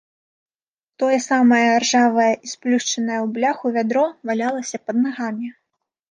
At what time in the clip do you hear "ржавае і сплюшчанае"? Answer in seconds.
1.83-3.19